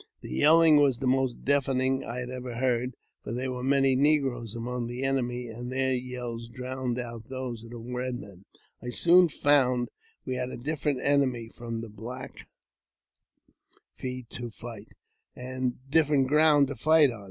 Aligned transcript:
The 0.21 0.39
yeUing 0.39 0.81
was 0.81 0.97
the 0.97 1.05
most 1.05 1.45
deafening 1.45 2.03
I 2.03 2.21
ever 2.21 2.55
heard, 2.55 2.95
for 3.23 3.31
there 3.33 3.51
were 3.51 3.61
many 3.61 3.95
negroes 3.95 4.55
among 4.55 4.87
the 4.87 5.03
enemy, 5.03 5.45
and 5.47 5.71
their 5.71 5.93
yells 5.93 6.47
drowned 6.49 6.97
those 6.97 7.63
of 7.63 7.69
the 7.69 7.77
Eed 7.79 8.19
Men. 8.19 8.43
I 8.81 8.89
soon 8.89 9.27
found 9.29 9.89
we 10.25 10.37
had 10.37 10.49
a 10.49 10.57
different 10.57 11.01
enemy 11.03 11.49
from 11.55 11.81
the 11.81 11.87
Black 11.89 12.47
Feet 13.95 14.27
to 14.31 14.49
fight, 14.49 14.87
and 15.35 15.73
different 15.87 16.25
ground 16.27 16.69
to 16.69 16.75
fight 16.75 17.11
on. 17.11 17.19